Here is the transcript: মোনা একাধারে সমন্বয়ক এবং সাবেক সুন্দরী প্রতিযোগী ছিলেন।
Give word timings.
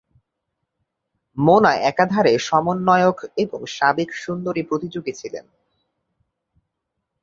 মোনা 1.37 1.71
একাধারে 1.83 2.33
সমন্বয়ক 2.39 3.17
এবং 3.37 3.59
সাবেক 3.67 4.09
সুন্দরী 4.13 4.63
প্রতিযোগী 4.63 5.13
ছিলেন। 5.13 5.45